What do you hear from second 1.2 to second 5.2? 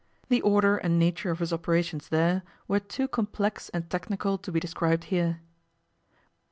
of his operations there were too complex and technical to be described